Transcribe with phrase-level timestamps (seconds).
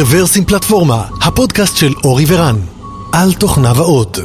[0.00, 2.56] רוורסים פלטפורמה, הפודקאסט של אורי ורן,
[3.12, 4.18] על תוכניו האות.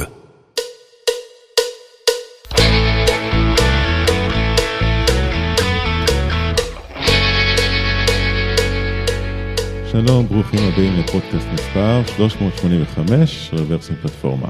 [9.92, 14.48] שלום, ברוכים הבאים לפודקאסט מספר 385, רוורסים פלטפורמה.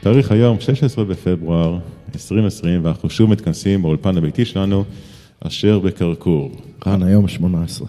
[0.00, 1.78] תאריך היום 16 בפברואר
[2.14, 4.84] 2020, ואנחנו שוב מתכנסים באולפן הביתי שלנו,
[5.40, 6.50] אשר בקרקור.
[6.86, 7.88] רן, היום 18.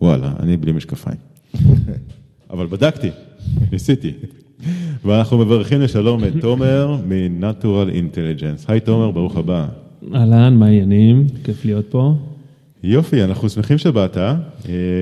[0.00, 1.25] וואלה, אני בלי משקפיים.
[2.50, 3.10] אבל בדקתי,
[3.72, 4.12] ניסיתי.
[5.04, 8.64] ואנחנו מברכים לשלום את תומר מ-Natural Intelligence.
[8.68, 9.66] היי תומר, ברוך הבא.
[10.14, 11.26] אהלן, מה העניינים?
[11.44, 12.14] כיף להיות פה.
[12.82, 14.16] יופי, אנחנו שמחים שבאת.
[14.16, 14.34] אה,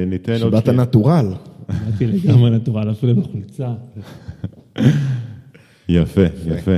[0.06, 0.40] ניתן עוד...
[0.40, 1.26] שבאת נטורל.
[1.68, 3.72] באתי לגמרי נטורל, אפילו בחולצה.
[5.88, 6.76] יפה, יפה.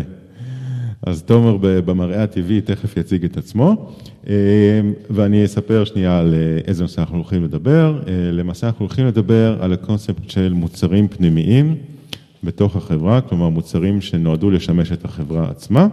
[1.06, 3.92] אז תומר במראה הטבעי תכף יציג את עצמו,
[4.28, 4.34] אה,
[5.10, 8.03] ואני אספר שנייה על אה, איזה נושא אנחנו הולכים לדבר.
[8.08, 11.77] אה, למעשה אנחנו הולכים לדבר על הקונספט של מוצרים פנימיים
[12.44, 15.89] בתוך החברה, כלומר מוצרים שנועדו לשמש את החברה עצמה.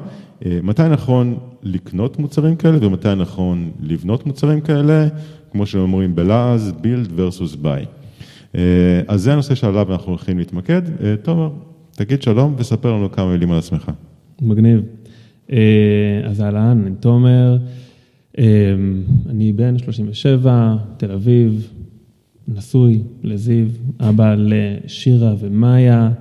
[0.45, 5.07] אה, מתי נכון לקנות מוצרים כאלה ומתי נכון לבנות מוצרים כאלה,
[5.51, 7.85] כמו שאומרים בלעז, build versus buy.
[9.07, 10.81] אז זה הנושא שעליו אנחנו הולכים להתמקד.
[11.21, 11.49] תומר,
[11.91, 13.91] תגיד שלום וספר לנו כמה מילים על עצמך.
[14.41, 14.81] מגניב.
[15.51, 17.57] אה, אז אהלן, אני תומר,
[18.39, 18.45] אה,
[19.29, 21.71] אני בן 37, תל אביב,
[22.47, 23.67] נשוי לזיו,
[23.99, 26.11] אבא לשירה ומאיה.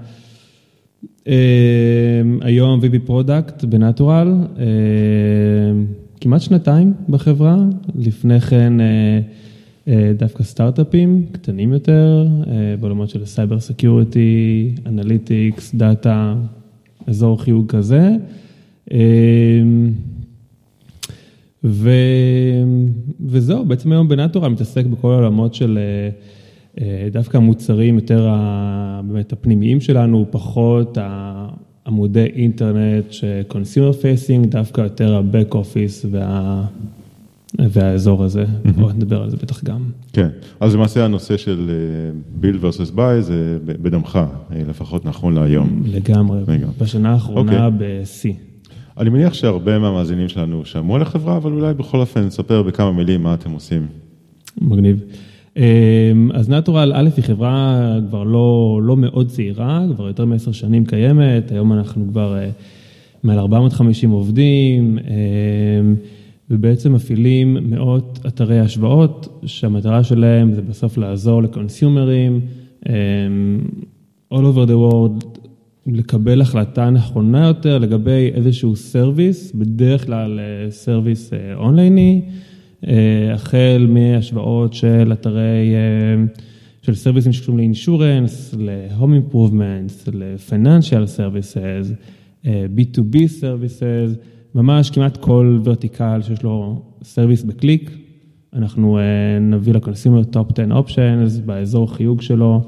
[1.28, 4.34] אה, היום VP product בנטורל,
[6.20, 7.56] כמעט שנתיים בחברה,
[7.98, 8.72] לפני כן
[10.16, 12.26] דווקא סטארט-אפים קטנים יותר,
[12.80, 16.34] בעולמות של cyber security, analytics, דאטה,
[17.06, 18.16] אזור חיוג כזה.
[18.92, 19.62] אה,
[21.64, 21.90] ו...
[23.26, 26.08] וזהו, בעצם היום בנטורל מתעסק בכל העולמות של אה,
[26.80, 29.00] אה, דווקא המוצרים יותר ה...
[29.08, 30.98] באמת הפנימיים שלנו, פחות
[31.86, 36.64] עמודי אינטרנט ש-consumer facing, דווקא יותר ה-back office וה...
[37.58, 38.44] והאזור הזה,
[38.76, 39.82] בואו נדבר על זה בטח גם.
[40.12, 40.28] כן,
[40.60, 44.18] אז למעשה הנושא של אה, build versus buy זה בדמך,
[44.68, 45.82] לפחות נכון להיום.
[45.86, 46.74] לגמרי, לגמרי.
[46.78, 48.00] בשנה האחרונה אוקיי.
[48.02, 48.32] בשיא.
[48.98, 53.22] אני מניח שהרבה מהמאזינים שלנו שמעו על החברה, אבל אולי בכל אופן נספר בכמה מילים
[53.22, 53.86] מה אתם עושים.
[54.60, 55.04] מגניב.
[55.56, 60.84] אמ, אז נטורל, א', היא חברה כבר לא, לא מאוד צעירה, כבר יותר מעשר שנים
[60.84, 62.50] קיימת, היום אנחנו כבר אה,
[63.22, 65.94] מעל 450 עובדים, אמ,
[66.50, 72.40] ובעצם מפעילים מאות אתרי השוואות, שהמטרה שלהם זה בסוף לעזור ל-consumerים,
[72.88, 72.92] אמ,
[74.34, 75.31] all over the world,
[75.86, 82.22] לקבל החלטה נכונה יותר לגבי איזשהו service, בדרך כלל אה, service אה, אונלייני,
[82.86, 85.74] אה, החל מהשוואות של אתרי,
[86.82, 88.54] של serviceים שקשורים ל-insurance,
[88.98, 91.92] improvements, ל-financial services,
[92.46, 94.16] אה, B2B services,
[94.54, 97.90] ממש כמעט כל vertical שיש לו service בקליק,
[98.54, 98.98] אנחנו
[99.40, 102.62] נביא ל-consumer top 10 options באזור חיוג שלו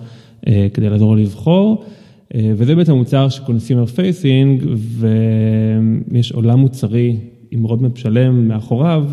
[0.74, 1.84] כדי לעזור לבחור.
[2.34, 4.64] אה, וזה בעצם מוצר של consumer facing,
[4.98, 7.16] ויש עולם מוצרי
[7.50, 9.04] עם roadmap שלם מאחוריו,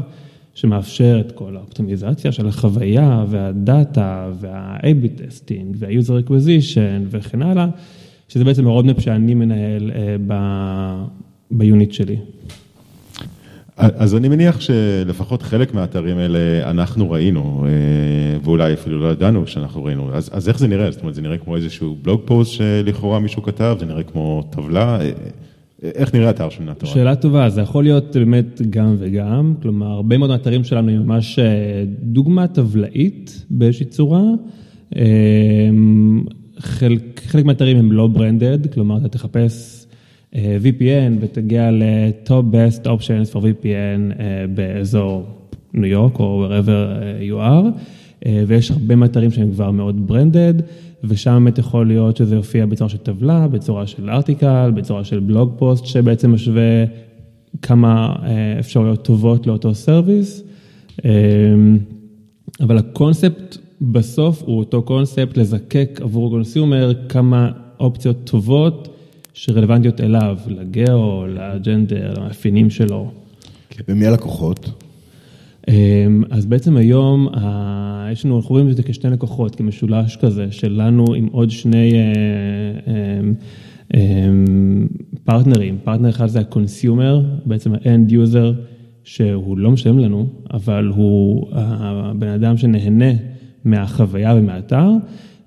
[0.54, 7.68] שמאפשר את כל האופטימיזציה של החוויה והדאטה וה- AB testing וה-user acquisition וכן הלאה,
[8.28, 11.03] שזה בעצם ה-roadmap שאני מנהל אה, ב-
[11.52, 12.18] ב-unit שלי.
[13.81, 19.84] אז אני מניח שלפחות חלק מהאתרים האלה אנחנו ראינו, אה, ואולי אפילו לא ידענו שאנחנו
[19.84, 20.14] ראינו.
[20.14, 20.92] אז, אז איך זה נראה?
[20.92, 25.02] זאת אומרת, זה נראה כמו איזשהו blog post שלכאורה מישהו כתב, זה נראה כמו טבלה?
[25.02, 25.09] אה,
[25.84, 26.94] איך נראה האתר של נטורל?
[26.94, 31.40] שאלה טובה, זה יכול להיות באמת גם וגם, כלומר, הרבה מאוד מהאתרים שלנו הם ממש
[31.40, 34.24] אה, דוגמה טבלאית באיזושהי צורה.
[34.96, 35.03] אה,
[36.59, 39.81] חלק, חלק מהאתרים הם לא branded, כלומר, אתה תחפש אה,
[40.36, 45.26] VPN ותגיע ל-top best options for VPN אה, באזור
[45.73, 47.79] ניו יורק או wherever אה, you are,
[48.26, 50.53] אה, ויש הרבה מהאתרים שהם כבר מאוד branded,
[51.03, 55.53] ושם באמת יכול להיות שזה יופיע בצורה של טבלה, בצורה של article, בצורה של blog
[55.58, 56.85] post, שבעצם משווה
[57.61, 60.44] כמה אה, אפשרויות טובות לאותו service.
[61.06, 61.11] אה,
[62.59, 69.01] אבל הקונספט בסוף הוא אותו קונספט לזקק עבור consumer כמה אופציות טובות
[69.34, 73.12] שרלוונטיות אליו, ל-geo, ל-gender, למאפיינים שלו.
[73.88, 74.72] ומי הלקוחות?
[75.68, 77.28] אמ, אז בעצם היום,
[78.12, 82.00] יש לנו, אנחנו רואים את זה כשתי לקוחות, כמשולש כזה, שלנו עם עוד שני אה,
[82.88, 83.34] אמ,
[83.94, 84.88] אמ,
[85.23, 85.78] partnerים.
[85.84, 88.53] Partner אחד זה ה-consumer, בעצם ה-end user,
[89.04, 93.12] שהוא לא משלם לנו, אבל הוא הבן אדם שנהנה
[93.66, 94.90] מהחוויה ומהאתר,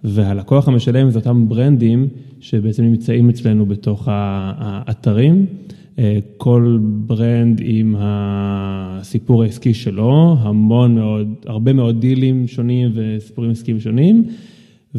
[0.05, 2.09] והלקוח המשלם זה אותם brandים
[2.41, 5.47] שבעצם נמצאים אצלנו בתוך האתרים.
[5.99, 13.81] אה, כל brand עם הסיפור העסקי שלו, המון מאוד, הרבה מאוד דילים שונים וסיפורים עסקיים
[13.81, 14.25] שונים.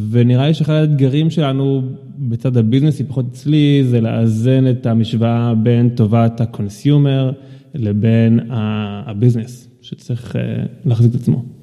[0.10, 1.82] ונראה לי שאחד האתגרים שלנו
[2.18, 7.32] בצד ה business י, פחות אצלי, זה לאזן את המשוואה בין טובת ה consumer
[7.76, 10.42] לבין הביזנס, שצריך אה,
[10.86, 11.55] להחזיק את עצמו.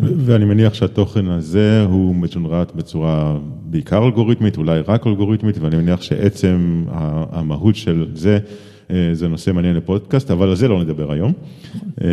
[0.00, 3.38] ואני מניח שהתוכן הזה הוא מג'ונרט בצורה
[3.70, 6.84] בעיקר אלגוריתמית, אולי רק אלגוריתמית, ואני מניח שעצם
[7.30, 8.38] המהות של זה,
[8.90, 11.32] אה, זה נושא מעניין לפודקאסט, אבל על זה לא נדבר היום.
[12.04, 12.08] אה,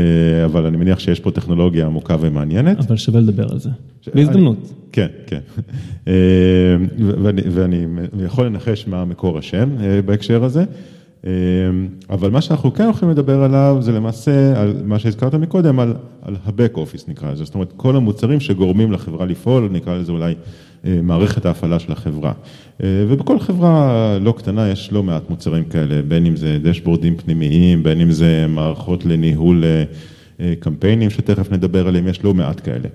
[0.46, 2.80] אבל אני מניח שיש פה טכנולוגיה עמוקה ומעניינת.
[2.80, 3.70] אבל שווה לדבר על זה,
[4.16, 4.74] בהזדמנות.
[4.92, 5.40] כן, כן.
[6.08, 6.14] אה,
[7.28, 7.86] ואני
[8.26, 9.70] יכול לנחש מה מקור השם
[10.06, 10.64] בהקשר הזה.
[12.10, 16.36] אבל מה שאנחנו כן יכולים לדבר עליו זה למעשה על מה שהזכרת מקודם, על, על
[16.46, 20.36] ה-back office נקרא לזה, זאת אומרת כל המוצרים שגורמים לחברה לפעול, נקרא לזה אולי
[20.86, 22.32] אה, מערכת ההפעלה של החברה.
[22.84, 27.84] אה, ובכל חברה לא קטנה יש לא מעט מוצרים כאלה, בין אם זה דשבורדים פנימיים,
[27.84, 32.90] בין אם זה מערכות לניהול אה, קמפיינים שתכף נדבר עליהם, יש לא מעט כאלה.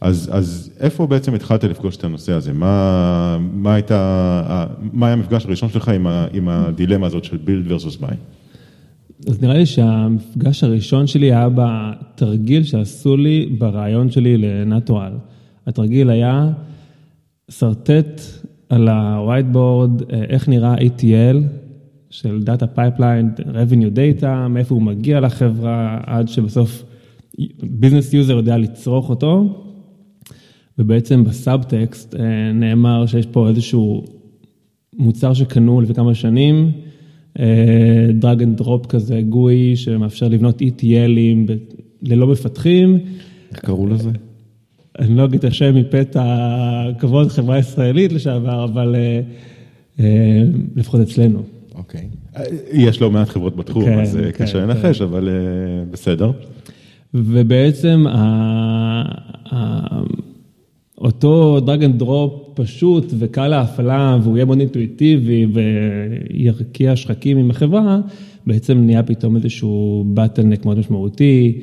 [0.00, 2.52] אז, אז איפה בעצם התחלת לפגוש את הנושא הזה?
[2.52, 7.70] מה, מה הייתה, מה היה המפגש הראשון שלך עם, ה, עם הדילמה הזאת של build
[7.70, 8.14] versus buy?
[9.28, 15.12] אז נראה לי שהמפגש הראשון שלי היה בתרגיל שעשו לי ברעיון שלי לנטורל.
[15.66, 16.52] התרגיל היה
[17.50, 18.20] שרטט
[18.68, 21.36] על ה-whiteboard איך נראה ATL
[22.10, 26.84] של Data Pipeline, Revenue Data, מאיפה הוא מגיע לחברה, עד שבסוף
[27.62, 29.64] business user יודע לצרוך אותו.
[30.80, 32.14] ובעצם בסאבטקסט
[32.54, 34.04] נאמר שיש פה איזשהו
[34.98, 36.72] מוצר שקנו לפני כמה שנים,
[38.10, 41.52] drag and drop כזה, GUI, שמאפשר לבנות ETL ים
[42.02, 42.98] ללא מפתחים.
[43.50, 44.10] איך קראו לזה?
[44.98, 49.20] אני לא אגיד את השם מפאת הכבוד חברה ישראלית לשעבר, אבל אה,
[50.00, 50.42] אה,
[50.76, 51.42] לפחות אצלנו.
[51.74, 52.08] אוקיי.
[52.72, 54.68] יש לא מעט חברות בתחום, כן, אז כן, קשה כן.
[54.68, 55.28] לנחש, אבל
[55.90, 56.30] בסדר.
[57.14, 58.04] ובעצם
[61.00, 68.00] אותו drag and drop פשוט וקל להפעלה והוא יהיה מאוד אינטואיטיבי וירקיע שחקים עם החברה,
[68.46, 71.60] בעצם נהיה פתאום איזשהו bottleneck מאוד משמעותי.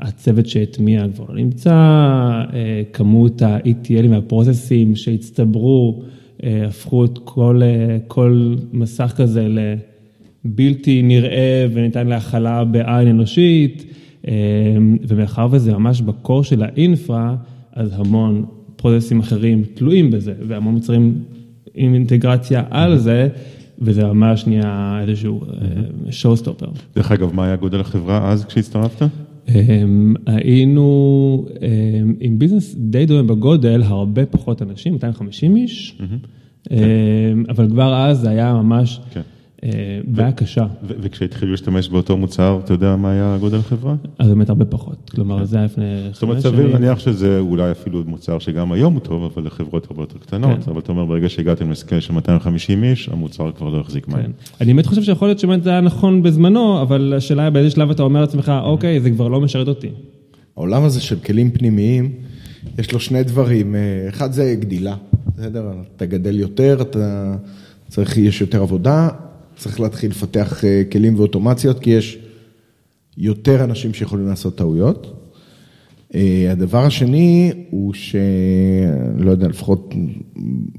[0.00, 6.02] הצוות שהטמיע כבר לא נמצא, אה, כמות ה-ETL ים וה process ים שהצטברו,
[6.44, 9.46] אה, הפכו את כל, אה, כל מסך כזה
[10.44, 13.84] לבלתי נראה וניתן להכלה בעין אנושית,
[15.08, 17.36] ומאחר וזה ממש בקור של האינפרה,
[17.74, 18.44] אז המון
[18.76, 21.18] פרוססים אחרים תלויים בזה, והמון מוצרים
[21.74, 23.28] עם אינטגרציה על זה.
[23.78, 25.40] וזה ממש נהיה איזשהו
[26.10, 26.66] שואו סטופר.
[26.96, 29.06] דרך אגב, מה היה גודל החברה אז כשהצטרפת?
[29.48, 35.98] אמ, היינו אמ, עם ביזנס די דומה בגודל, הרבה פחות אנשים, 250 איש,
[36.70, 36.76] אמ,
[37.48, 39.20] אבל כבר אז זה היה ממש כן.
[39.20, 39.33] אה,
[40.04, 40.66] בעיה קשה.
[40.82, 43.94] וכשהתחילו להשתמש באותו מוצר, אתה יודע מה היה גודל החברה?
[44.18, 45.44] אז באמת הרבה פחות, כלומר כן.
[45.44, 46.12] זה היה לפני חמש שנים.
[46.12, 50.02] זאת אומרת, סביר להניח שזה אולי אפילו מוצר שגם היום הוא טוב, אבל לחברות הרבה
[50.02, 50.70] יותר קטנות, כן.
[50.70, 54.32] אבל אתה אומר, ברגע שהגעתם לסקייל של 250 איש, המוצר כבר לא החזיק מים.
[54.60, 57.90] אני באמת חושב שיכול להיות שבאמת זה היה נכון בזמנו, אבל השאלה היא באיזה שלב
[57.90, 59.88] אתה אומר לעצמך, אוקיי, זה כבר לא משרת אותי.
[60.56, 62.12] העולם הזה של כלים פנימיים,
[62.78, 64.94] יש לו שני דברים, אה, אחד זה גדילה,
[65.36, 65.72] בסדר?
[65.96, 67.34] אתה גדל יותר, אתה
[67.88, 69.08] צריך, יש יותר עבודה,
[69.56, 72.18] צריך להתחיל לפתח אה, כלים ואוטומציות, כי יש
[73.16, 75.30] יותר אנשים שיכולים לעשות טעויות.
[76.14, 78.16] אה, הדבר השני הוא ש...
[79.18, 79.94] לא יודע, לפחות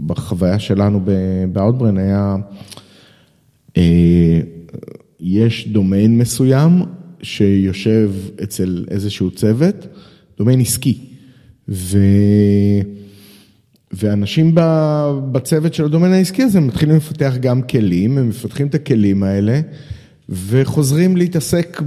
[0.05, 1.01] בחוויה שלנו
[1.51, 2.35] באוטברן היה,
[3.77, 4.39] אה,
[5.19, 6.71] יש דומיין מסוים
[7.21, 8.11] שיושב
[8.43, 9.87] אצל איזשהו צוות,
[10.37, 10.97] דומיין עסקי.
[11.69, 11.97] ו...
[13.95, 14.51] ואנשים
[15.31, 19.61] בצוות של הדומיין העסקי הזה מתחילים לפתח גם כלים, הם מפתחים את הכלים האלה
[20.29, 21.81] וחוזרים להתעסק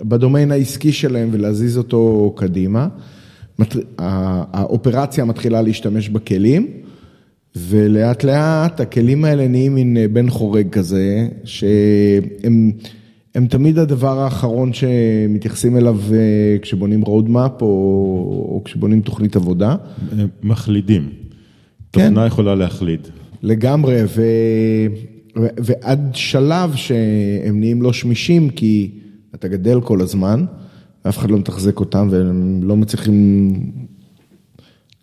[0.00, 2.88] בדומיין העסקי שלהם ולהזיז אותו קדימה.
[3.98, 6.66] האופרציה מתחילה להשתמש בכלים
[7.56, 12.72] ולאט לאט הכלים האלה נהיים מין בן חורג כזה, שהם...
[13.34, 17.66] הם תמיד הדבר האחרון שמתייחסים אליו אה, כשבונים roadmap או,
[18.52, 19.76] או כשבונים תוכנית עבודה.
[20.42, 21.08] מחלידים.
[21.92, 22.08] כן.
[22.08, 23.00] תוכנה יכולה להחליד.
[23.42, 24.22] לגמרי, ו,
[25.38, 28.90] ו, ועד שלב שהם נהיים לא שמישים, כי
[29.34, 30.44] אתה גדל כל הזמן,
[31.04, 33.52] ואף אחד לא מתחזק אותם, והם לא מצליחים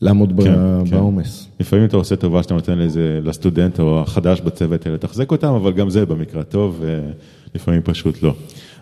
[0.01, 0.53] לעמוד כן,
[0.89, 1.43] בעומס.
[1.43, 1.63] כן.
[1.63, 5.89] לפעמים אתה עושה טובה שאתה נותן לזה, לסטודנט או החדש בצוות לתחזק אותם, אבל גם
[5.89, 6.84] זה במקרה הטוב.
[7.57, 8.33] לפעמים פשוט לא.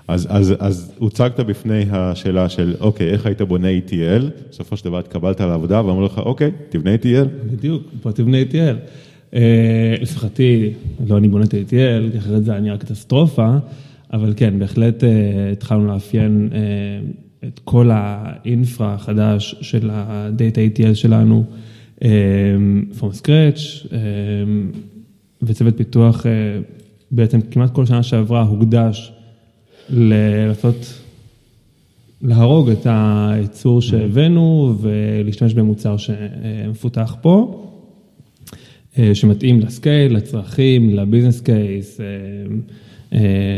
[0.07, 4.23] אז, אז, אז הוצגת בפני השאלה של, אוקיי, איך היית בונה ETL?
[4.49, 7.51] בסופו של דבר התקבלת לעבודה ואמרו לך, אוקיי, תבנה ETL.
[7.51, 8.75] בדיוק, בוא תבנה ETL.
[9.35, 10.73] אה, לשמחתי,
[11.07, 13.57] לא אני בונה את ה-ETL, אחרת זה היה נראה קטסטרופה,
[14.13, 15.09] אבל כן, בהחלט אה,
[15.51, 16.59] התחלנו לאפיין אה,
[17.47, 21.43] את כל האינפרה החדש של ה-Data ETL שלנו,
[22.99, 23.87] from scratch,
[25.43, 26.25] וצוות פיתוח
[27.11, 29.13] בעצם כמעט כל שנה שעברה הוקדש
[29.89, 31.01] לנסות
[32.21, 37.61] להרוג את הייצור שהבאנו ולהשתמש במוצר שמפותח פה.
[38.99, 41.99] אה, שמתאים ל scale, לצרכים, ל business case,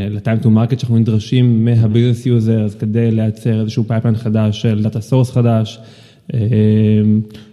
[0.09, 4.83] ל time to market שאנחנו נדרשים מה business users כדי לייצר איזשהו pipeline חדש של
[4.83, 5.79] data source חדש.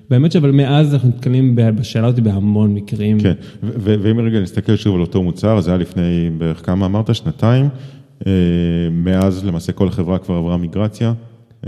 [0.04, 3.20] אה, באמת שאבל מאז אנחנו נתקלים בשאלה הזאת בהמון מקרים.
[3.20, 7.14] כן, ואם רגע נסתכל שוב על אותו מוצר, זה היה לפני בערך כמה אמרת?
[7.14, 7.68] שנתיים.
[8.26, 8.32] אה,
[8.92, 11.12] מאז למעשה כל החברה כבר עברה מיגרציה.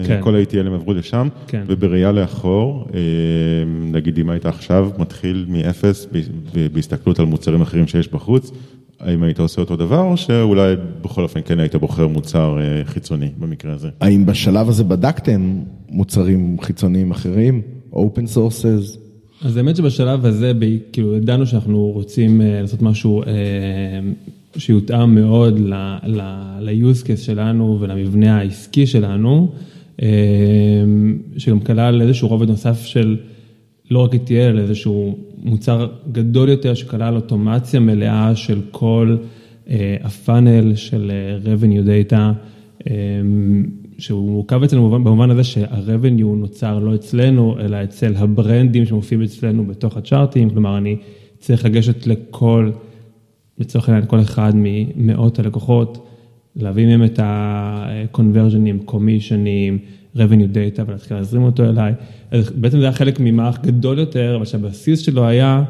[0.05, 0.21] כן.
[0.23, 1.63] כל ה-ATL הם עברו לשם, כן.
[1.67, 3.01] ובראייה לאחור, אה,
[3.93, 6.07] נגיד אם היית עכשיו מתחיל מאפס
[6.73, 8.51] בהסתכלות על מוצרים אחרים שיש בחוץ,
[9.01, 13.31] האם היית עושה אותו דבר, או שאולי בכל אופן כן היית בוחר מוצר אה, חיצוני
[13.39, 13.89] במקרה הזה?
[14.01, 17.63] האם בשלב הזה בדקתם מוצרים חיצוניים אחרים,
[17.97, 18.99] open sources?
[19.45, 20.53] אז האמת שבשלב הזה,
[20.93, 23.23] כאילו, ידענו שאנחנו רוצים אה, לעשות משהו
[24.57, 25.59] שיותאם מאוד
[26.07, 29.49] ל-use case שלנו ולמבנה העסקי שלנו.
[30.03, 33.17] אמ, שגם כלל איזשהו רובד נוסף של
[33.91, 39.17] לא רק ETL, אלא איזשהו מוצר גדול יותר שכלל אוטומציה מלאה של כל
[39.69, 42.17] אה, הפאנל של אה, revenue data,
[43.99, 49.97] שהוא מורכב אצלנו במובן הזה שה-revenue נוצר לא אצלנו, אלא אצל הברנדים שמופיעים אצלנו בתוך
[49.97, 50.97] הצ'ארטים, כלומר אני
[51.39, 52.71] צריך לגשת לכל,
[53.59, 56.09] לצורך העניין, כל אחד ממאות הלקוחות.
[56.57, 59.79] להביא מהם את ה-conversionים, commissionים,
[60.17, 61.93] revenue data ולהתחיל להזרים אותו אליי.
[62.33, 65.65] בעצם זה היה חלק ממערך גדול יותר, אבל שהבסיס שלו היה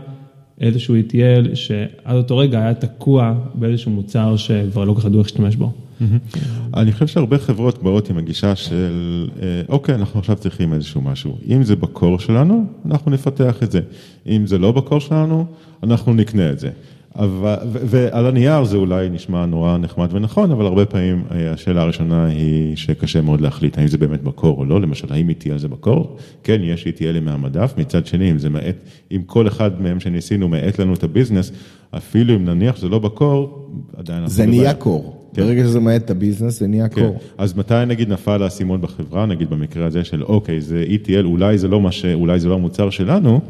[0.60, 5.26] איזשהו ETL שעד אותו רגע היה תקוע באיזשהו מוצר שכבר לא כל כך ידעו איך
[5.26, 5.72] להשתמש בו.
[6.74, 11.38] אני חושב שהרבה חברות באות עם הגישה של, אה, אוקיי, אנחנו עכשיו צריכים איזשהו משהו.
[11.48, 13.80] אם זה בקור שלנו, אנחנו נפתח את זה.
[14.26, 15.46] אם זה לא בקור שלנו,
[15.82, 16.70] אנחנו נקנה את זה.
[17.18, 22.26] אבל, ועל הנייר זה אולי נשמע נורא נחמד ונכון, אבל הרבה פעמים אה, השאלה הראשונה
[22.26, 26.16] היא שקשה מאוד להחליט האם זה באמת בקור או לא, למשל האם ETL זה בקור?
[26.42, 28.76] כן, יש ETL מהמדף, מצד שני אם זה מאט,
[29.12, 31.52] אם כל אחד מהם שניסינו מאט לנו את הביזנס,
[31.90, 34.26] אפילו אם נניח שזה לא בקור, עדיין...
[34.26, 35.30] זה נהיה קור.
[35.34, 35.42] כן.
[35.42, 37.00] ברגע שזה מאט את הביזנס, זה נהיה כן.
[37.00, 37.18] קור.
[37.38, 41.68] אז מתי נגיד נפל האסימון בחברה, נגיד במקרה הזה של אוקיי, זה ETL, אולי זה
[41.68, 42.04] לא מה ש...
[42.04, 43.40] אולי זה לא המוצר שלנו,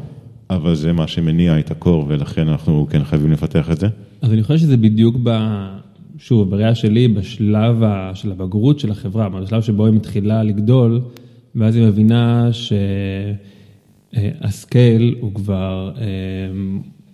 [0.49, 3.87] אבל זה מה שמניע את הקור, ולכן אנחנו כן חייבים לפתח את זה.
[4.21, 5.37] אז אני חושב שזה בדיוק ב...
[6.17, 11.01] שוב, בראייה שלי, בשלב של הבגרות של החברה, בשלב שבו היא מתחילה לגדול,
[11.55, 12.49] ואז היא מבינה
[14.13, 16.05] שהסקייל הוא כבר, אה,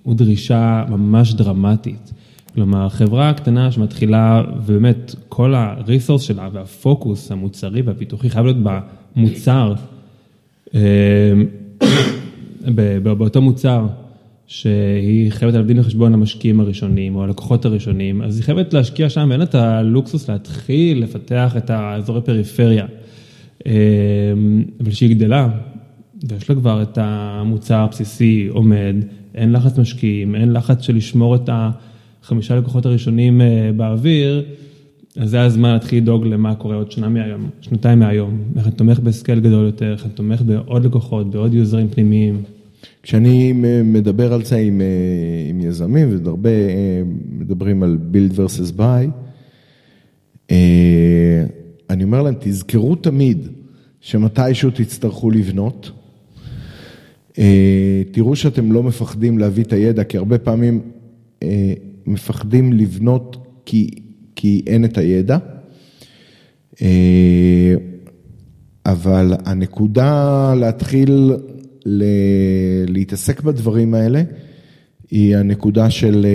[0.03, 2.13] הוא דרישה ממש דרמטית.
[2.53, 8.57] כלומר, חברה קטנה שמתחילה, ובאמת, כל הריסורס שלה והפוקוס המוצרי והפיתוחי חייב להיות
[9.15, 9.73] במוצר.
[13.03, 13.87] באותו מוצר,
[14.47, 19.39] שהיא חייבת להביא לחשבון המשקיעים הראשונים או הלקוחות הראשונים, אז היא חייבת להשקיע שם, ואין
[19.39, 22.85] לה את הלוקסוס להתחיל לפתח את האזורי פריפריה.
[23.65, 23.71] אמ,
[24.79, 25.49] אבל שהיא גדלה,
[26.29, 28.95] ויש לה כבר את המוצר הבסיסי עומד,
[29.35, 34.43] אין לחץ משקיעים, אין לחץ של לשמור את החמישה לקוחות הראשונים אה, באוויר,
[35.17, 38.99] אז זה הזמן להתחיל לדאוג למה קורה עוד שנה מהיום, שנתיים מהיום, איך אני תומך
[38.99, 42.43] בסקייל גדול יותר, איך אני תומך בעוד לקוחות, בעוד יוזרים פנימיים.
[43.03, 49.07] כשאני מדבר על זה עם, אה, עם יזמים, והרבה אה, מדברים על build versus buy,
[50.51, 51.45] אה,
[51.89, 53.47] אני אומר להם, תזכרו תמיד
[54.01, 55.91] שמתישהו תצטרכו לבנות.
[58.11, 60.81] תראו שאתם לא מפחדים להביא את הידע, כי הרבה פעמים
[62.05, 63.89] מפחדים לבנות כי,
[64.35, 65.37] כי אין את הידע.
[68.85, 71.31] אבל הנקודה להתחיל
[72.87, 74.23] להתעסק בדברים האלה,
[75.11, 76.25] היא הנקודה של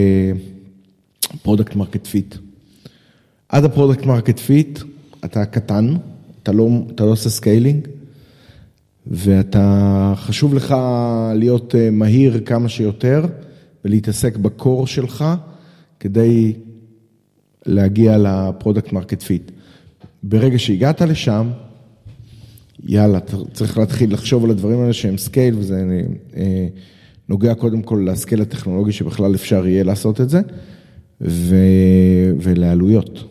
[1.42, 2.34] product market fit.
[3.48, 4.78] עד ה product market fit
[5.24, 5.94] אתה קטן,
[6.42, 7.88] אתה לא, אתה לא עושה scaling,
[9.06, 10.76] ואתה, חשוב לך
[11.34, 13.26] להיות אה, מהיר כמה שיותר
[13.84, 15.24] ולהתעסק ב core שלך
[16.00, 16.52] כדי
[17.66, 19.50] להגיע לפרודקט מרקט פיט.
[20.22, 21.50] ברגע שהגעת לשם,
[22.84, 23.18] יאללה,
[23.52, 25.84] צריך להתחיל לחשוב על הדברים האלה שהם scale, וזה
[26.36, 26.66] אה,
[27.28, 30.40] נוגע קודם כל ל scale הטכנולוגי שבכלל אפשר יהיה לעשות את זה,
[31.20, 31.56] ו...
[32.40, 33.24] ולעלויות.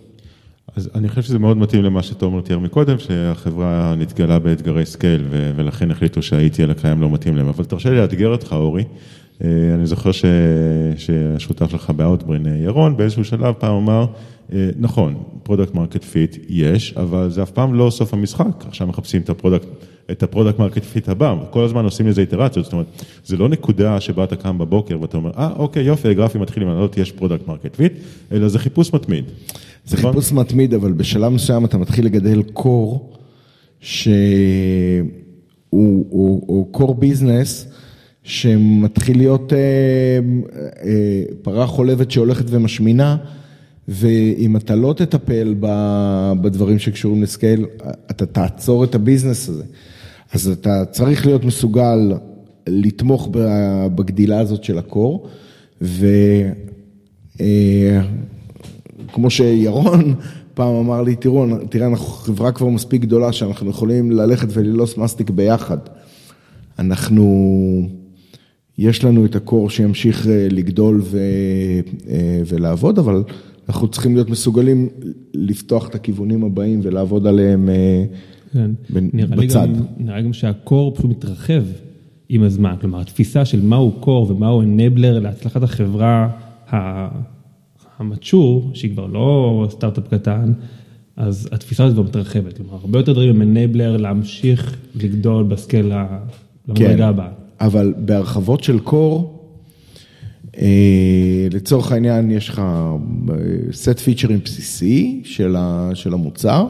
[0.75, 5.91] אז אני חושב שזה מאוד מתאים למה שתומר תיאר מקודם, שהחברה נתקלה באתגרי scale, ולכן
[5.91, 7.47] החליטו שה-ETL הקיים לא מתאים להם.
[7.47, 8.83] אבל תרשה לי לאתגר אותך, אורי.
[9.43, 10.11] אה, אני זוכר.
[10.97, 14.05] שהשותף שלך ב Outbrain, ירון, באיזשהו שלב פעם אמר,
[14.53, 18.65] אה, נכון, product market fit יש, אבל זה אף פעם לא סוף המשחק.
[18.67, 19.67] עכשיו מחפשים את ה product,
[20.11, 23.49] את ה product market fit הבא, כל הזמן עושים לזה איטרציות, זאת אומרת, זה לא
[23.49, 27.47] נקודה שבה אתה קם בבוקר ואתה אומר, אה, אוקיי, יופי, הגרפים מתחילים לעלות, יש product
[27.47, 27.93] market fit,
[28.31, 29.25] אלא זה חיפוש מתמיד.
[29.85, 30.11] זה נכון?
[30.11, 33.13] חיפוש מתמיד, אבל בשלב מסוים אתה מתחיל לגדל core,
[33.79, 34.07] שהוא
[35.69, 37.76] הוא, הוא core business,
[38.27, 39.57] שמתחיל להיות אה,
[40.83, 43.17] אה, פרה חולבת שהולכת ומשמינה,
[43.87, 47.65] ואם אתה לא תטפל ב- בדברים שקשורים ל scale,
[48.11, 49.63] אתה תעצור את הביזנס הזה.
[50.33, 52.13] אז אתה צריך להיות מסוגל
[52.67, 53.29] לתמוך
[53.95, 55.27] בגדילה הזאת של הקור,
[55.81, 56.07] ו...
[57.41, 58.01] אה,
[59.29, 60.15] שירון
[60.53, 65.29] פעם אמר לי, תראו, תראה, אנחנו חברה כבר מספיק גדולה שאנחנו יכולים ללכת וללעוס מסטיק
[65.29, 65.77] ביחד.
[66.79, 67.89] אנחנו,
[68.77, 71.17] יש לנו את הקור שימשיך אה, לגדול ו,
[72.09, 73.23] אה, ולעבוד, אבל
[73.69, 74.89] אנחנו צריכים להיות מסוגלים
[75.33, 78.05] לפתוח את הכיוונים הבאים ולעבוד עליהם אה,
[78.53, 78.71] כן.
[78.89, 79.67] ב- נראה בצד.
[79.75, 81.63] גם, נראה גם שהקור פשוט מתרחב
[82.29, 86.29] עם הזמן, כלומר התפיסה של מהו קור ומהו אנבלר להצלחת החברה
[87.99, 90.53] המצ'ור, שהיא כבר לא סטארט-אפ קטן,
[91.15, 96.19] אז התפיסה הזאת כבר מתרחבת, כלומר הרבה יותר דברים הם אנבלר להמשיך לגדול בסקייל ה-
[96.67, 97.46] למדרגה הבאה.
[97.59, 99.33] אבל בהרחבות של קור,
[100.57, 102.61] אה, לצורך העניין יש לך
[103.71, 105.21] סט feature ים בסיסי
[105.93, 106.67] של המוצר,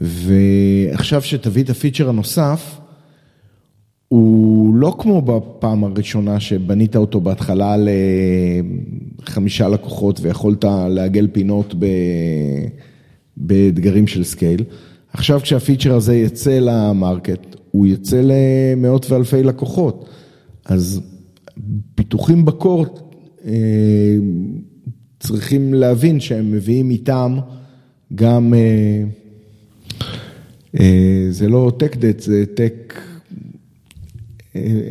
[0.00, 2.80] ועכשיו שתביא את ה feature הנוסף,
[4.08, 7.76] הוא לא כמו בפעם הראשונה שבנית אותו בהתחלה
[9.22, 11.86] לחמישה לקוחות ויכולת לעגל פינות ב...
[13.36, 14.64] באתגרים של scale.
[15.12, 20.08] עכשיו כשה feature הזה יצא ל market, הוא יצא למאות ואלפי לקוחות.
[20.64, 21.00] אז
[21.94, 23.00] פיתוחים בקורט
[23.44, 24.16] אה,
[25.20, 27.38] צריכים להבין שהם מביאים איתם
[28.14, 29.04] גם, אה,
[30.80, 32.92] אה, זה לא tech debt, זה tech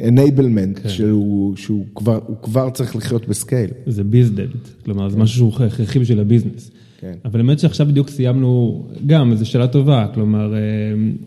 [0.07, 0.89] enablement, כן.
[0.89, 3.69] שהוא, שהוא כבר, כבר צריך לחיות בסקייל.
[3.87, 4.47] זה ביזדד,
[4.85, 6.71] כלומר זה משהו שהוא הכרחי בשביל הביזנס.
[6.99, 7.13] כן.
[7.25, 10.53] אבל האמת שעכשיו בדיוק סיימנו, גם, זו שאלה טובה, כלומר,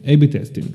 [0.04, 0.66] A-B testing.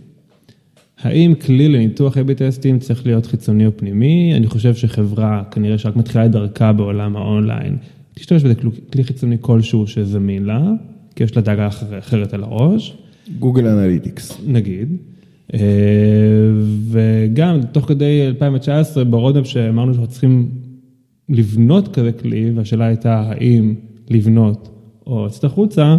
[1.04, 4.34] האם כלי לניתוח A-B testing צריך להיות חיצוני או פנימי?
[4.38, 7.78] אני חושב שחברה, כנראה שרק מתחילה את דרכה בעולם האונליין,
[8.14, 8.54] תשתמש בזה
[8.94, 10.72] כלי חיצוני כלשהו שזמין לה,
[11.16, 12.98] כי יש לה דאגה אחר- אחרת על הראש.
[13.40, 14.42] Google Analytics.
[14.48, 14.98] נגיד.
[15.54, 15.60] אה,
[16.90, 20.50] וגם תוך כדי 2019 ב road map שאמרנו שאנחנו צריכים
[21.30, 23.74] לבנות כזה כלי, והשאלה הייתה האם
[24.10, 24.70] לבנות
[25.08, 25.98] או לצאת החוצה,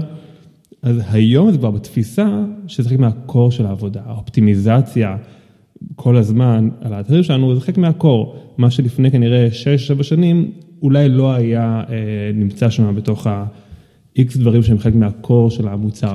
[0.85, 5.17] אז היום זה כבר בתפיסה שזה חלק מהקור של העבודה, האופטימיזציה
[5.97, 9.49] כל הזמן על האתרים שלנו, זה חלק מהקור, מה שלפני כנראה
[9.99, 10.51] 6-7 שנים
[10.83, 11.95] אולי לא היה אה,
[12.35, 16.15] נמצא שם בתוך ה-X דברים שהם חלק מהקור של המוצר.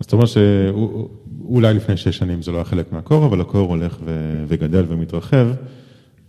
[0.00, 3.98] אז אתה אומר שאולי לפני שש שנים זה לא היה חלק מהקור, אבל הקור הולך
[4.04, 5.48] ו- וגדל ומתרחב,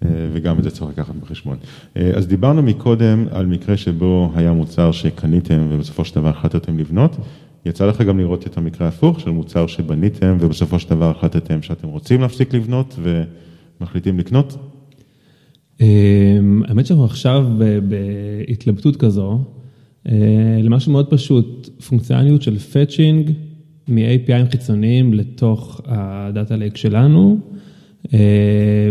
[0.05, 1.57] אה, וגם את זה צריך לקחת בחשבון.
[1.97, 7.17] אה, אז דיברנו מקודם על מקרה שבו היה מוצר שקניתם ובסופו של דבר החלטתם לבנות.
[7.65, 11.87] יצא לך גם לראות את המקרה ההפוך של מוצר שבניתם ובסופו של דבר החלטתם שאתם
[11.87, 12.99] רוצים להפסיק לבנות
[13.79, 14.57] ומחליטים לקנות?
[15.81, 17.47] אמ, האמת שאנחנו עכשיו
[17.87, 19.39] בהתלבטות כזו,
[20.09, 23.31] אה, למשהו מאוד פשוט, פונקציונליות של fetching
[23.87, 27.37] מ-API חיצוניים לתוך ה data lake שלנו.
[28.13, 28.89] אה,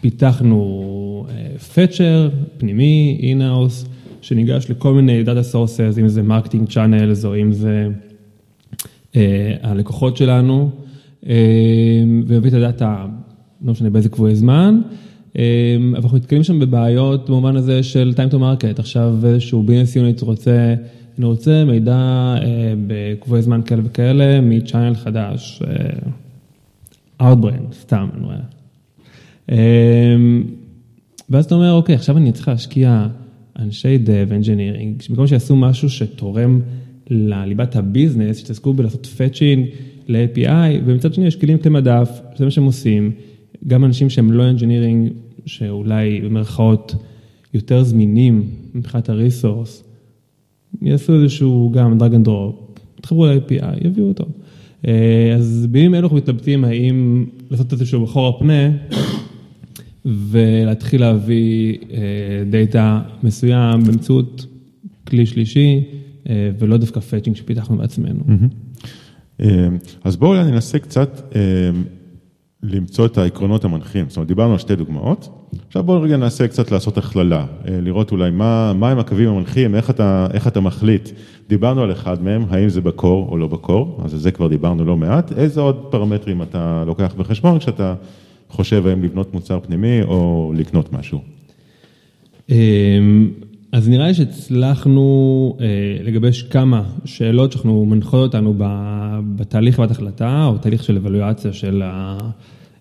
[0.00, 1.26] פיתחנו
[1.74, 3.87] fetcher פנימי, in-house,
[4.20, 7.88] שניגש לכל מיני data sources, אם זה marketing channels או אם זה
[9.16, 10.70] אה, הלקוחות שלנו,
[11.28, 11.34] אה,
[12.26, 13.06] והביא את ה data,
[13.62, 14.80] לא משנה באיזה קבועי זמן,
[15.38, 19.96] אה, אבל אנחנו נתקלים שם בבעיות במובן הזה של time to market, עכשיו איזשהו business
[19.96, 20.74] unit רוצה,
[21.18, 21.94] אני רוצה מידע
[22.42, 25.98] אה, בקבועי זמן כאלה וכאלה מ channel חדש, אה,
[27.22, 28.36] Outbrain, סתם, אני רואה.
[29.52, 30.44] אמ,
[31.30, 33.06] ואז אתה אומר, אוקיי, עכשיו אני צריך להשקיע
[33.58, 36.60] אנשי dev, engineering, במקום שיעשו משהו שתורם
[37.10, 39.66] לליבת ה business, שיתעסקו בלעשות fetching
[40.08, 43.12] ל-API, ומצד שני יש כלים כלי מדף, זה מה שהם עושים,
[43.66, 45.12] גם אנשים שהם לא engineering,
[45.46, 46.94] שאולי במרכאות
[47.54, 49.84] יותר זמינים מבחינת ה resource,
[50.82, 54.24] יעשו איזשהו גם drag and drop, יתחברו ל-API, יביאו אותו.
[54.86, 58.70] אה, אז בימים אלו אנחנו מתלבטים האם לעשות איזשהו אחורה פנה
[60.04, 61.78] ולהתחיל להביא
[62.50, 64.46] דאטה מסוים באמצעות
[65.08, 65.84] כלי שלישי,
[66.28, 68.20] אה, ולא דווקא fetching שפיתחנו בעצמנו.
[69.40, 69.68] אה,
[70.04, 71.40] אז בואו ננסה קצת אה,
[72.62, 74.08] למצוא את העקרונות המנחים.
[74.08, 75.28] זאת אומרת, דיברנו על שתי דוגמאות,
[75.66, 79.90] עכשיו בואו רגע ננסה קצת לעשות הכללה, לראות אולי מה, מה הם הקווים המנחים, איך
[79.90, 81.08] אתה, איך אתה מחליט.
[81.48, 84.84] דיברנו על אחד מהם, האם זה בקור או לא בקור, אז על זה כבר דיברנו
[84.84, 85.32] לא מעט.
[85.32, 87.94] איזה עוד פרמטרים אתה לוקח בחשבון כשאתה
[88.48, 91.20] חושב האם לבנות מוצר פנימי או לקנות משהו?
[93.72, 95.66] אז נראה לי שהצלחנו אה,
[96.02, 98.54] לגבש כמה שאלות שאנחנו מנחות אותנו
[99.36, 102.18] בתהליך קבלת החלטה, או תהליך של אבלואציה של, ה,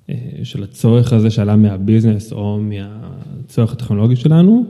[0.10, 4.66] אה, של הצורך הזה שעלה מהביזנס או מהצורך הטכנולוגי שלנו.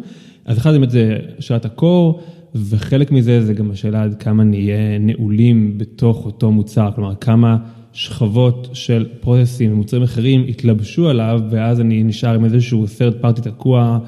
[0.46, 2.22] אז אחד באמת זה שאלת הקור,
[2.56, 7.58] וחלק מזה זה גם השאלה עד כמה נהיה נעולים בתוך אותו מוצר, כלומר כמה
[7.98, 14.00] שכבות של פרוססים ומוצרים אחרים התלבשו עליו, ואז אני נשאר עם איזשהו third party תקוע.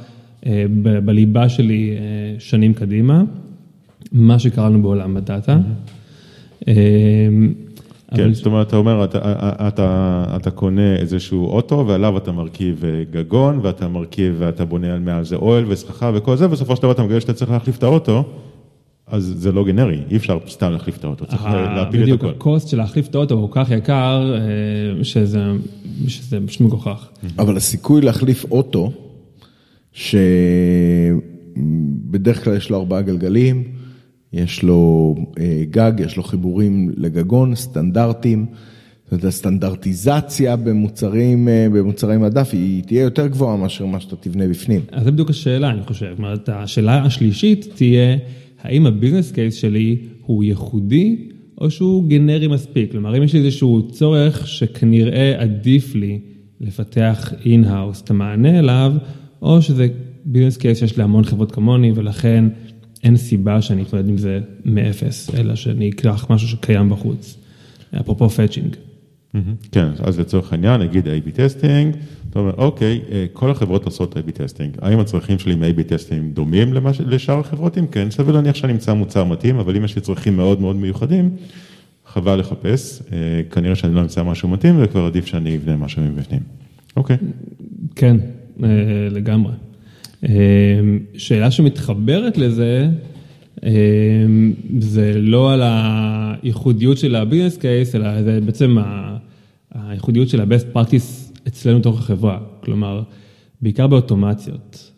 [0.45, 0.65] אה,
[1.05, 3.23] בליבה שלי אה, שנים קדימה,
[4.11, 5.57] מה שקראנו בעולם הדאטה.
[6.67, 6.73] אה,
[8.15, 9.19] כן, זאת אומרת, אתה אומר, אתה,
[9.67, 15.23] אתה, אתה קונה איזשהו אוטו ועליו אתה מרכיב גגון ואתה מרכיב ואתה בונה על מעל
[15.23, 18.23] זה אוהל וסככה וכל זה, ובסופו של דבר אתה מגלה שאתה צריך להחליף את האוטו,
[19.09, 21.97] אז זה לא גנרי, אי אפשר סתם להחליף את האוטו, צריך להפיל את הכל.
[21.97, 24.35] בדיוק, הקוסט של להחליף את האוטו הוא כל כך יקר,
[25.03, 25.43] שזה,
[26.07, 27.07] שזה פשוט מגוחך.
[27.39, 28.91] אבל הסיכוי להחליף אוטו,
[29.93, 30.13] שבדרך
[32.43, 33.63] כלל יש לו ארבעה גלגלים,
[34.33, 38.45] יש לו אה, גג, יש לו חיבורים לגגון, סטנדרטים.
[39.03, 44.47] זאת אומרת, הסטנדרטיזציה במוצרים, אה, במוצרי מדף היא תהיה יותר גבוהה מאשר מה שאתה תבנה
[44.47, 44.81] בפנים.
[44.91, 46.05] אז זה בדיוק השאלה, אני חושב.
[46.09, 48.17] זאת אומרת, השאלה השלישית תהיה,
[48.61, 51.29] האם ה business case שלי הוא ייחודי
[51.61, 52.91] או שהוא גנרי מספיק?
[52.91, 56.19] כלומר, אם יש לי איזשהו צורך שכנראה עדיף לי
[56.61, 58.93] לפתח in-house את המענה אליו,
[59.41, 59.87] או שזה
[60.25, 62.45] business case שיש להמון חברות כמוני, ולכן
[63.03, 67.37] אין סיבה שאני אתמודד עם זה מאפס, אלא שאני אקח משהו שקיים בחוץ.
[67.99, 68.75] אפרופו fetching.
[69.71, 71.95] כן, אז לצורך העניין, נגיד A-B testing,
[72.29, 76.33] אתה אומר, אוקיי, אה, כל החברות עושות A-B testing, האם הצרכים שלי עם A-B testing
[76.33, 76.73] דומים
[77.05, 77.77] לשאר החברות?
[77.77, 80.75] אם כן, סביר להניח שאני אמצא מוצר מתאים, אבל אם יש לי צרכים מאוד מאוד
[80.75, 81.29] מיוחדים,
[82.05, 83.17] חבל לחפש, אה,
[83.51, 86.39] כנראה שאני לא אמצא משהו מתאים, וכבר עדיף שאני אבנה משהו מבפנים.
[86.97, 87.17] אוקיי.
[87.95, 88.17] כן,
[88.63, 88.67] אה,
[89.11, 89.53] לגמרי.
[90.29, 90.29] אה,
[91.17, 92.89] שאלה שמתחברת לזה,
[93.63, 93.71] אה,
[94.79, 98.77] זה לא על הייחודיות של הביזנס קייס, אלא זה בעצם
[99.73, 102.39] הייחודיות של ה-best practice אצלנו בתוך החברה.
[102.59, 103.03] כלומר,
[103.61, 104.91] בעיקר באוטומציות,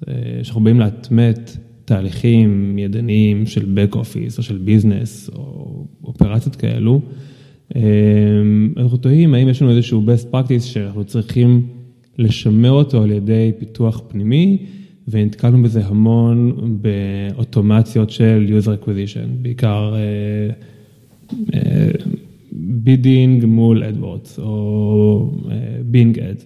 [0.44, 7.02] שאנחנו באים להטמת תהליכים ידניים של back office או של ביזנס או אופרציות כאלו,
[8.78, 11.68] אנחנו תוהים האם יש לנו איזשהו best practice שאנחנו צריכים
[12.18, 14.58] לשמר אותו על ידי פיתוח פנימי,
[15.08, 19.94] ונתקלנו בזה המון באוטומציות של user acquisition, בעיקר
[22.52, 25.32] bidding מול AdWords או
[25.86, 26.44] Bing אה, Ads.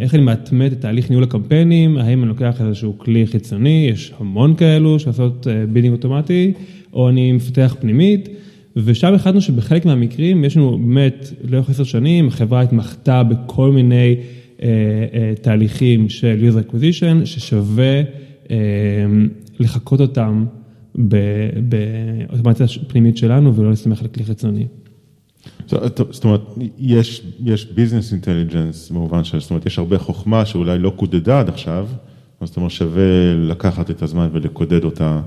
[0.00, 4.54] איך אני מאטמת את תהליך ניהול הקמפיינים, האם אני לוקח איזשהו כלי חיצוני, יש המון
[4.56, 6.52] כאלו שעושות bidding אוטומטי,
[6.92, 8.28] או אני מפתח פנימית.
[8.76, 14.16] ושם החלטנו שבחלק מהמקרים יש לנו באמת לאורך עשר שנים, החברה התמחתה בכל מיני
[14.62, 14.68] אה,
[15.14, 18.02] אה, תהליכים של user acquisition ששווה
[18.50, 18.56] אה,
[19.58, 20.44] לחקות אותם
[22.28, 24.66] באוטומציה פנימית שלנו ולא להסתמך על כלי חיצוני.
[25.66, 26.40] זאת אומרת,
[26.78, 31.48] יש, יש business intelligence במובן של, זאת אומרת, יש הרבה חוכמה שאולי לא קודדה עד
[31.48, 31.86] עכשיו,
[32.44, 35.20] זאת אומרת, שווה לקחת את הזמן ולקודד אותה,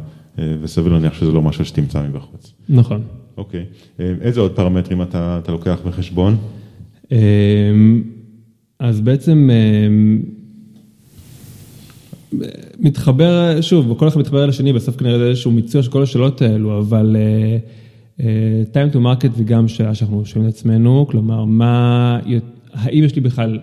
[0.62, 2.54] וסביר להניח שזה לא משהו שתמצא מבחוץ.
[2.69, 3.02] נכון.
[3.38, 3.65] אוקיי.
[3.99, 6.38] איזה עוד פרמטרים אתה, אתה לוקח בחשבון?
[8.80, 9.88] אז בעצם אה,
[12.80, 16.80] מתחבר, שוב, כל אחד מתחבר לשני, בסוף כנראה זה איזשהו מיצוע של כל השאלות האלו,
[16.80, 17.58] אבל אה, אה,
[18.73, 22.19] time to market זה גם שאלה שאנחנו שואלים את עצמנו, כלומר, מה,
[22.73, 23.60] האם יש לי בכלל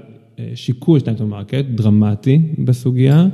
[0.54, 1.62] שיקול של time to market?
[1.74, 3.26] דרמטי בסוגיה,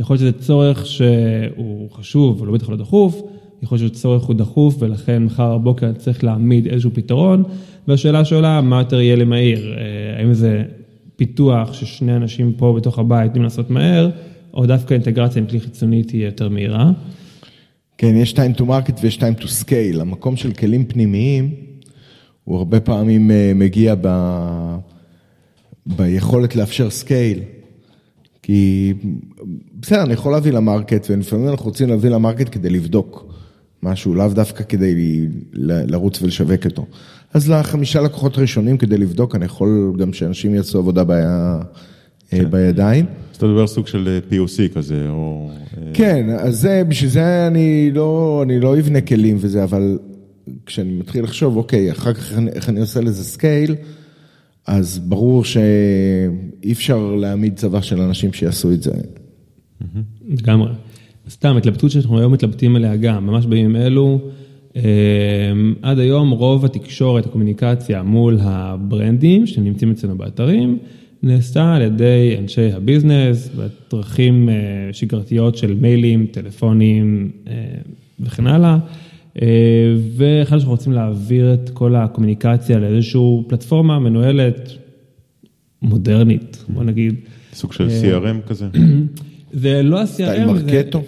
[0.00, 3.22] יכול להיות שזה צורך שהוא חשוב, אבל בטח לא דחוף,
[3.62, 7.42] יכול להיות שצורך הוא דחוף ולכן מחר בבוקר צריך להעמיד איזשהו פתרון,
[7.88, 9.74] והשאלה שעולה, מה יותר יהיה למהיר,
[10.18, 10.64] האם זה
[11.16, 14.10] פיתוח ששני אנשים פה בתוך הבית יודעים לעשות מהר,
[14.54, 16.92] או דווקא אינטגרציה עם כלי חיצוני תהיה יותר מהירה.
[18.00, 20.00] כן, יש time to market ויש time to scale.
[20.00, 21.54] המקום של כלים פנימיים,
[22.44, 24.08] הוא הרבה פעמים אה, מגיע ב...
[25.86, 27.38] ביכולת לאפשר scale.
[28.42, 28.94] כי
[29.80, 33.34] בסדר, אני יכול להביא ל market, ולפעמים אנחנו רוצים להביא ל market כדי לבדוק
[33.82, 35.26] משהו, לאו דווקא כדי
[35.62, 36.86] לרוץ ולשווק אותו.
[37.34, 41.60] אז לחמישה לקוחות ראשונים כדי לבדוק, אני יכול גם שאנשים יעשו עבודה בעיה
[42.50, 43.04] בידיים.
[43.30, 45.50] אז אתה מדבר סוג של אה, POC כזה, או...
[45.78, 49.98] אה, כן, אז זה, בשביל זה אני לא, אני לא אבנה כלים וזה, אבל
[50.66, 53.74] כשאני מתחיל לחשוב, אוקיי, אחר כך איך אני- איך אני עושה לזה scale,
[54.66, 55.62] אז ברור שאי
[56.72, 58.90] אפשר להעמיד צבא של אנשים שיעשו את זה.
[60.28, 60.70] לגמרי.
[61.30, 64.20] סתם, התלבטות שאנחנו היום מתלבטים עליה גם, ממש בימים אלו,
[64.76, 64.82] אה,
[65.82, 70.78] עד היום רוב התקשורת, הקומוניקציה מול הברנדים שנמצאים אצלנו באתרים,
[71.22, 74.54] נעשתה על ידי אנשי הביזנס, בדרכים אה,
[74.92, 77.52] שגרתיות של מיילים, טלפונים אה,
[78.20, 78.78] וכן הלאה.
[79.42, 79.46] אה,
[80.16, 84.70] ואחד שאנחנו רוצים להעביר את כל הקומוניקציה לאיזושהי פלטפורמה מנוהלת
[85.82, 87.14] מודרנית, בוא נגיד.
[87.52, 88.68] סוג של CRM כזה?
[89.52, 91.02] זה לא ה-CRM, style Marketo.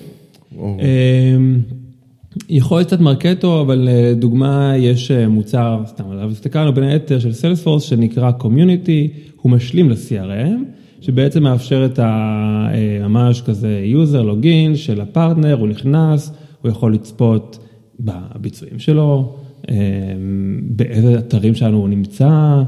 [2.49, 7.19] יכול להיות קצת Marketo, אבל אה, דוגמה, יש אה, מוצר, סתם, אבל הסתכלנו בין היתר
[7.19, 10.63] של Salesforce שנקרא Community, הוא משלים ל-CRM,
[11.01, 12.69] שבעצם מאפשר את ה...
[13.15, 17.59] אה, כזה user login של הפרטנר, הוא נכנס, הוא יכול לצפות
[18.01, 19.37] בביצועים שלו,
[20.63, 22.63] באיזה אתרים שלנו הוא נמצא,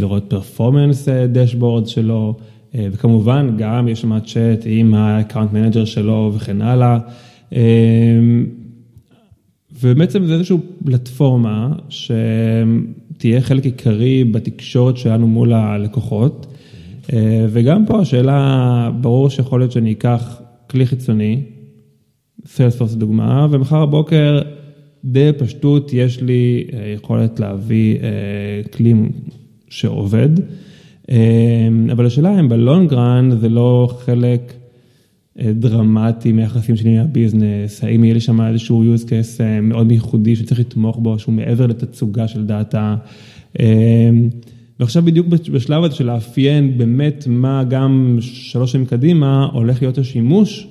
[0.00, 2.36] לראות performance dashboard שלו,
[2.74, 6.98] וכמובן גם יש שם צ'אט עם ה account manager שלו וכן הלאה.
[9.82, 16.46] ובעצם זה איזושהי פלטפורמה שתהיה חלק עיקרי בתקשורת שלנו מול הלקוחות.
[17.12, 20.40] אה, וגם פה השאלה, ברור שיכול להיות שאני אקח
[20.70, 21.42] כלי חיצוני,
[22.46, 24.40] Salesforce דוגמה, ומחר בבוקר
[25.04, 28.08] בדי פשטות יש לי אה, יכולת להביא אה,
[28.72, 28.94] כלי
[29.68, 30.28] שעובד.
[31.92, 34.52] אבל השאלה אם ב long run זה לא חלק
[35.40, 39.92] דרמטי מהיחסים שלי עם ה business, האם יהיה לי שם איזשהו use case אה, מאוד
[39.92, 42.96] ייחודי שצריך לתמוך בו, שהוא מעבר לתצוגה של דאטה.
[43.60, 44.10] אה,
[44.80, 50.68] ועכשיו בדיוק בשלב הזה של לאפיין באמת מה גם שלוש שנים קדימה הולך להיות השימוש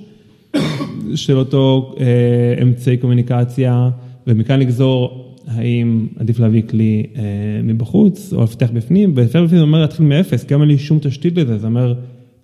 [1.14, 3.90] של אותו אה, אמצעי קומוניקציה,
[4.26, 7.22] ומכאן לגזור האם עדיף להביא כלי אה,
[7.64, 11.36] מבחוץ או לפתח בפנים, ולפתח בפנים זה אומר להתחיל מאפס, גם אין לי שום תשתית
[11.36, 11.94] לזה, זה אומר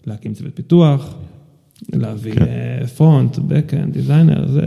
[0.06, 1.14] להקים צוות פיתוח,
[1.92, 4.60] להביא אה, front, backend, designer, זה...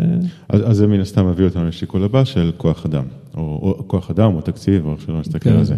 [0.49, 3.03] אז, אז זה מן הסתם מביא אותנו לשיקול הבא של כוח אדם,
[3.35, 5.55] או, או כוח אדם או תקציב, או איך שלא נסתכל כן.
[5.55, 5.75] על זה.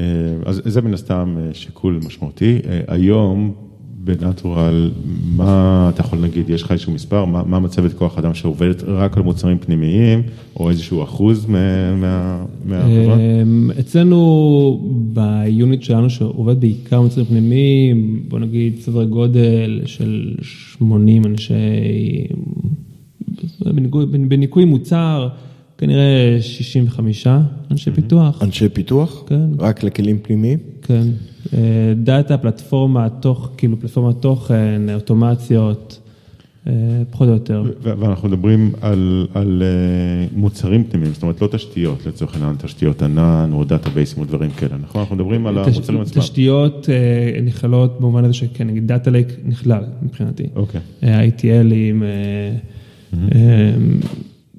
[0.00, 0.06] אה,
[0.46, 2.60] אז זה מן הסתם אה, שיקול משמעותי.
[2.68, 3.54] אה, היום
[4.16, 4.90] בנטורל,
[5.36, 9.16] מה אתה יכול להגיד, יש לך איזשהו מספר, מה, מה מצבת כוח אדם שעובדת רק
[9.16, 10.22] על מוצרים פנימיים,
[10.56, 11.58] או איזשהו אחוז מה-
[11.96, 13.16] מה- מהחברה?
[13.42, 21.54] אמ, אצלנו ביוניט שלנו שעובד בעיקר מוצרים פנימיים, בוא נגיד סדר גודל של 80 אנשי,
[23.74, 25.28] בניכוי, בניכוי מוצר,
[25.78, 27.26] כנראה 65
[27.70, 29.22] אנשי פיתוח, אנשי פיתוח?
[29.26, 29.40] כן.
[29.58, 30.58] רק לכלים פנימיים?
[30.82, 31.02] כן,
[31.54, 31.58] אה,
[31.96, 36.00] דאטה, פלטפורמה, תוך, כאילו פלטפורמת תוכן, אוטומציות,
[36.66, 36.72] אה,
[37.10, 37.62] פחות או יותר.
[37.82, 43.50] ואנחנו מדברים על, על אה, מוצרים פנימיים, זאת אומרת לא תשתיות, לצורך העניין תשתיות ענן
[43.52, 45.00] או דאטאבייסים או דברים כאלה, נכון?
[45.00, 46.22] אנחנו מדברים על תש- המוצרים עצמם.
[46.22, 46.88] תשתיות
[47.44, 50.46] נכללות במובן הזה שכן, נגיד data lake נכלל מבחינתי.
[50.56, 52.02] אוקיי, ETLים,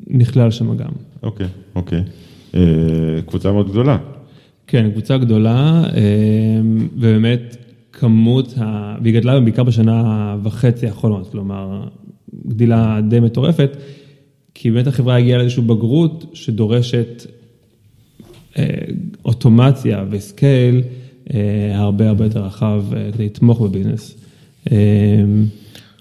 [0.08, 0.92] נכלל שם גם.
[1.24, 2.04] אוקיי, אוקיי.
[2.56, 3.98] אה, קבוצה מאוד גדולה.
[4.68, 6.62] כן, קבוצה גדולה, אה,
[6.96, 7.58] ובאמת
[7.94, 8.96] כמות, ה...
[9.02, 11.88] והיא גדלה בעיקר בשנה וחצי האחרונות, כלומר,
[12.48, 13.78] גדילה די מטורפת,
[14.54, 17.26] כי באמת החברה הגיעה לאיזושהי בגרות שדורשת
[18.58, 18.66] אה,
[19.26, 20.82] אוטומציה ו scale
[21.74, 24.18] הרבה הרבה יותר רחב כדי לתמוך ב business.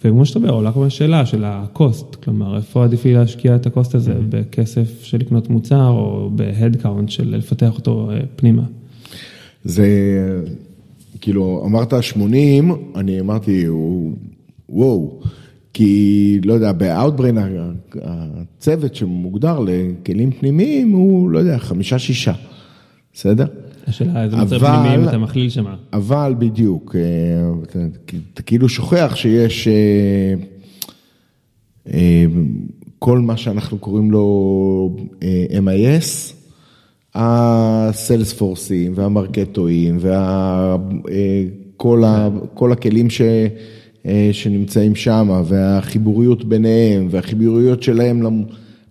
[0.04, 3.56] וכמו שאתה אומר, עולה כל מיני שאלה של ה cost, כלומר, איפה עדיף לי להשקיע
[3.56, 8.20] את ה cost הזה, בכסף של לקנות מוצר או ב headcount של לפתח אותו אה,
[8.37, 8.62] פנימה.
[9.64, 9.88] זה,
[11.20, 13.64] כאילו, אמרת 80, אני אמרתי,
[14.68, 15.20] וואו,
[15.72, 17.38] כי, לא יודע, ב-Outbrain
[18.02, 22.32] הצוות שמוגדר לכלים פנימיים הוא, לא יודע, חמישה-שישה,
[23.14, 23.46] בסדר?
[23.88, 25.77] השאלה איזה אבל- פנימיים אתה מכליל שמה.
[25.92, 27.01] אבל בדיוק, אה,
[27.62, 27.79] אתה,
[28.35, 30.35] אתה כאילו שוכח שיש אה,
[31.94, 32.24] אה,
[32.98, 34.96] כל מה שאנחנו קוראים לו
[35.64, 36.33] MIS,
[37.14, 39.98] הסיילספורסים והמרקטואים
[41.77, 42.03] וכל
[42.55, 43.22] כל הכלים ש,
[44.33, 48.44] שנמצאים שם והחיבוריות ביניהם והחיבוריות שלהם למ-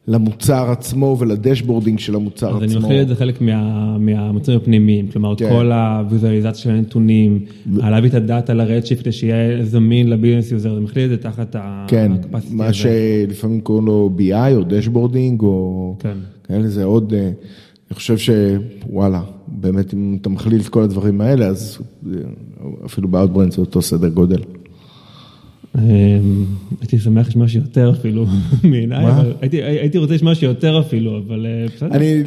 [0.07, 2.77] למוצר עצמו ול dashboarding של המוצר אז עצמו.
[2.77, 5.49] אני מכליל את זה חלק מה- מהמוצרים הפנימיים, כלומר כן.
[5.49, 7.39] כל הוויזואליזציה של הנתונים,
[7.71, 11.55] להביא את הדאטה ל Redshift שיהיה זמין ל business user, זה מכליל את זה תחת
[11.55, 12.11] ה- כן,
[12.51, 12.73] מה הזה.
[12.73, 16.17] שלפעמים קוראים לו BI או dashboarding או כן.
[16.43, 17.19] כאלה, זה עוד, אה,
[17.89, 21.77] אני חושב שוואלה, באמת אם אתה מכליל את כל הדברים האלה, אז
[22.85, 24.39] אפילו ב Outbrain זה אותו סדר גודל.
[26.97, 28.25] הייתי שמח לשמוע שיותר אפילו
[28.63, 29.05] מעיניי,
[29.41, 31.95] הייתי- רוצה לשמוע שיותר אפילו, אבל אה, בסדר.
[31.95, 32.23] אני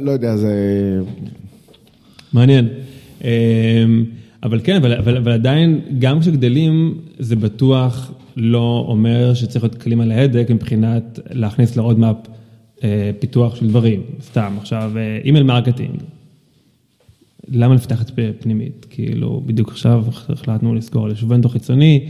[0.00, 0.52] לא יודע, זה...
[2.32, 2.68] מעניין.
[3.24, 3.28] אמ,
[4.42, 10.00] אבל כן, אבל, אבל, אבל עדיין, גם כשגדלים, זה בטוח לא אומר שצריך להיות כלים
[10.00, 12.16] על ההדק מבחינת להכניס ל roadmap
[12.84, 14.02] אה, פיתוח של דברים.
[14.22, 15.96] סתם, עכשיו, אה, email marketing.
[17.48, 18.86] למה לפתח את פנימית?
[18.90, 22.04] כאילו, בדיוק עכשיו החלטנו לסגור על vendor חיצוני,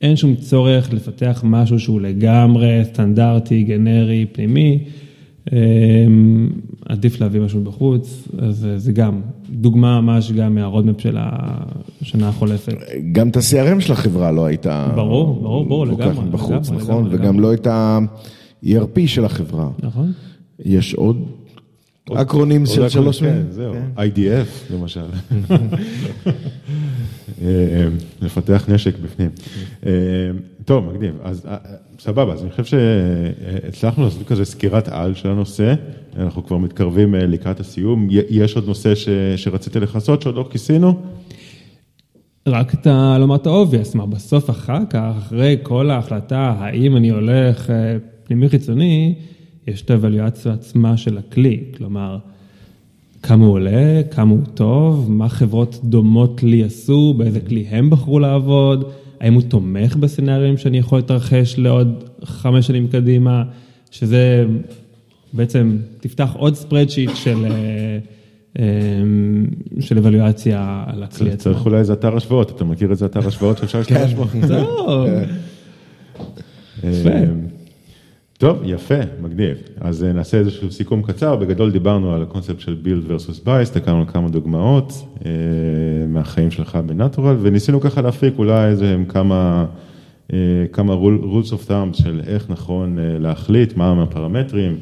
[0.00, 4.84] אין שום צורך לפתח משהו שהוא לגמרי סטנדרטי, גנרי, פנימי.
[5.52, 6.50] אמ,
[6.86, 12.28] עדיף להביא משהו בחוץ, אז אה, זה גם דוגמה ממש גם מה roadmap של השנה
[12.28, 12.74] החולפת.
[13.12, 14.92] גם את ה-CRM של החברה לא הייתה...
[14.94, 17.04] ברור, ברור, ברור, כל כך לגמרי, בחוץ, לגמרי, נכון?
[17.04, 17.42] לגמרי, וגם לגמרי.
[17.42, 19.70] לא את ה-ERP של החברה.
[19.82, 20.12] נכון?
[20.64, 21.24] יש עוד
[22.14, 23.46] אקרונים של שלוש כן, מילים?
[23.50, 25.00] זהו, IDF למשל.
[27.42, 27.46] אה,
[28.22, 29.30] לפתח נשק בפנים.
[29.86, 29.90] אה,
[30.64, 31.14] טוב, מגניב.
[31.22, 31.56] אז אה,
[31.98, 35.74] סבבה, אז אני חושב שהצלחנו לעשות כזה סקירת על של הנושא.
[36.16, 38.08] אנחנו כבר מתקרבים אה, לקראת הסיום.
[38.10, 41.00] יש עוד נושא ש- שרציתי לכסות שעוד לא כיסינו?
[42.48, 47.70] רק אתה לומר את ה-obvious, מה בסוף אחר כך, אחרי כל ההחלטה, האם אני הולך
[47.70, 49.14] אה, פנימי חיצוני,
[49.66, 52.18] יש את האבליואציה עצמה של הכלי, כלומר,
[53.22, 58.18] כמה הוא עולה, כמה הוא טוב, מה חברות דומות לי עשו, באיזה כלי הם בחרו
[58.18, 58.84] לעבוד,
[59.20, 63.42] האם הוא תומך בסצנריונים שאני יכול להתרחש לעוד חמש שנים קדימה,
[63.90, 64.46] שזה
[65.32, 67.98] בעצם, תפתח עוד ספרדשיט של, אה,
[68.58, 68.64] אה,
[69.80, 71.52] של אבליואציה על הכלי עצמו.
[71.52, 74.24] צריך אולי איזה אתר השוואות, אתה מכיר איזה אתר השוואות שאפשר להשתמש בו?
[74.48, 75.08] טוב.
[78.40, 79.56] טוב, יפה, מגניב.
[79.80, 81.36] אז אה, נעשה איזשהו סיכום קצר.
[81.36, 84.92] בגדול דיברנו על הקונספט של build versus buy, הסתכלנו על כמה דוגמאות
[85.24, 85.30] אה,
[86.08, 89.66] מהחיים שלך בנטורל, וניסינו ככה להפיק אולי איזה כמה,
[90.32, 90.38] אה,
[90.72, 94.76] כמה rule- rules of thumb של איך נכון להחליט, מה הפרמטרים.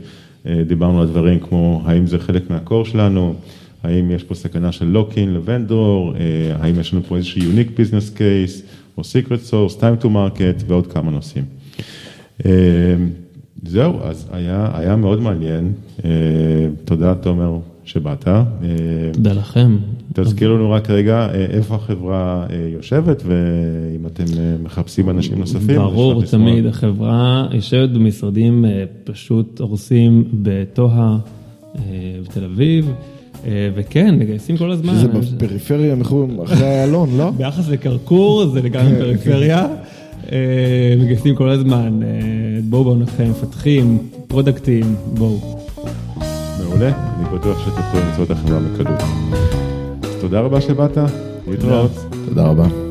[0.66, 3.34] דיברנו על דברים כמו האם זה חלק מהקור שלנו,
[3.82, 6.12] האם יש פה סכנה של לוקין לוונדור,
[6.60, 8.62] האם יש לנו פה איזשהו unique business case,
[8.98, 11.44] או secret source, time to market ועוד כמה נושאים.
[13.66, 15.72] זהו, אז היה, היה מאוד מעניין.
[16.04, 16.10] אה,
[16.84, 18.28] תודה, תומר, שבאת.
[18.28, 18.42] אה,
[19.12, 19.76] תודה לכם.
[20.12, 25.76] תזכיר לנו רק רגע אה, איפה החברה אה, יושבת, ואם אתם אה, מחפשים אנשים נוספים.
[25.76, 26.22] ברור.
[26.22, 31.16] תמיד, החברה יושבת במשרדים אה, פשוט הורסים בטוהה
[32.22, 32.92] בתל אביב,
[33.74, 34.94] וכן, מגייסים כל הזמן.
[34.94, 37.30] שזה בפריפריה, מחו"ל, אחרי איילון, לא?
[37.30, 39.74] ביחס לקרקור זה לגמרי פריפריה, אה,
[40.98, 42.08] מגייסים כל הזמן, אה,
[42.64, 45.58] בואו בואו נתחיל, מפתחים, פרודקטים, בואו.
[46.62, 49.00] מעולה, אני בטוח שתוכלו למצוא את החברה בקלות.
[50.02, 50.98] אז תודה רבה שבאת,
[51.48, 51.92] להתראות.
[52.28, 52.87] תודה רבה.